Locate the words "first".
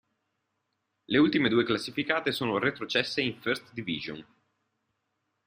3.39-3.71